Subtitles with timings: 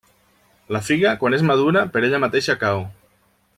[0.75, 2.85] La figa, quan és madura, per ella mateixa cau.